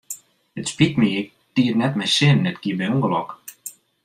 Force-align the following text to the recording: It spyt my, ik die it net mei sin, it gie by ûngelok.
It 0.61 0.67
spyt 0.71 0.95
my, 0.99 1.09
ik 1.21 1.29
die 1.55 1.69
it 1.71 1.79
net 1.81 1.95
mei 1.97 2.09
sin, 2.17 2.49
it 2.51 2.61
gie 2.63 2.77
by 2.79 2.87
ûngelok. 2.93 3.29